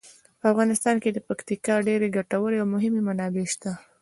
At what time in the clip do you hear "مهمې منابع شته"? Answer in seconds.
2.75-3.71